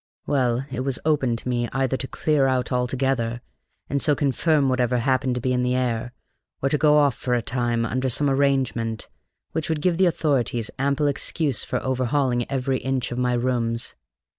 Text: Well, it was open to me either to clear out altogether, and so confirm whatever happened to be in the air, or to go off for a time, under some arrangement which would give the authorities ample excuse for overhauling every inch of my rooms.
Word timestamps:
Well, 0.25 0.65
it 0.71 0.79
was 0.79 0.97
open 1.05 1.35
to 1.35 1.47
me 1.47 1.69
either 1.73 1.95
to 1.95 2.07
clear 2.07 2.47
out 2.47 2.71
altogether, 2.71 3.39
and 3.87 4.01
so 4.01 4.15
confirm 4.15 4.67
whatever 4.67 4.97
happened 4.97 5.35
to 5.35 5.41
be 5.41 5.53
in 5.53 5.61
the 5.61 5.75
air, 5.75 6.11
or 6.59 6.69
to 6.69 6.77
go 6.79 6.97
off 6.97 7.13
for 7.13 7.35
a 7.35 7.41
time, 7.43 7.85
under 7.85 8.09
some 8.09 8.27
arrangement 8.27 9.09
which 9.51 9.69
would 9.69 9.79
give 9.79 9.99
the 9.99 10.07
authorities 10.07 10.71
ample 10.79 11.05
excuse 11.05 11.63
for 11.63 11.79
overhauling 11.83 12.49
every 12.49 12.79
inch 12.79 13.11
of 13.11 13.19
my 13.19 13.33
rooms. 13.33 13.93